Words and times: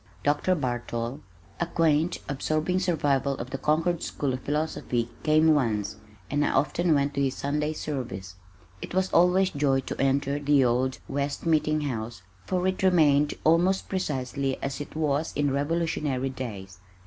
Dr. 0.23 0.55
Bartol, 0.55 1.19
a 1.59 1.67
quaint 1.67 2.17
absorbing 2.27 2.79
survival 2.79 3.35
of 3.37 3.51
the 3.51 3.59
Concord 3.59 4.01
School 4.01 4.33
of 4.33 4.39
Philosophy, 4.41 5.09
came 5.21 5.53
once, 5.53 5.97
and 6.31 6.43
I 6.43 6.49
often 6.49 6.95
went 6.95 7.13
to 7.13 7.21
his 7.21 7.35
Sunday 7.37 7.73
service. 7.73 8.33
It 8.81 8.95
was 8.95 9.13
always 9.13 9.51
joy 9.51 9.81
to 9.81 10.01
enter 10.01 10.39
the 10.39 10.65
old 10.65 10.97
West 11.07 11.45
Meeting 11.45 11.81
House 11.81 12.23
for 12.47 12.65
it 12.65 12.81
remained 12.81 13.35
almost 13.43 13.89
precisely 13.89 14.57
as 14.63 14.81
it 14.81 14.95
was 14.95 15.33
in 15.35 15.51
Revolutionary 15.51 16.31
days. 16.31 16.79